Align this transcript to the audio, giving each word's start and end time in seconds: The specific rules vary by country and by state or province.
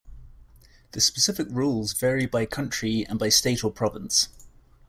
The 0.93 0.99
specific 0.99 1.45
rules 1.51 1.93
vary 1.93 2.25
by 2.25 2.47
country 2.47 3.05
and 3.07 3.19
by 3.19 3.29
state 3.29 3.63
or 3.63 3.69
province. 3.71 4.29